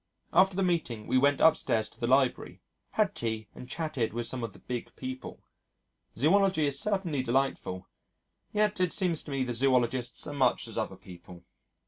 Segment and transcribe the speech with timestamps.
[0.33, 2.59] After the meeting we went upstairs to the library,
[2.93, 5.43] had tea and chatted with some of the big people....
[6.17, 7.87] Zoology is certainly delightful,
[8.51, 11.43] yet it seems to me the Zoologists are much as other people.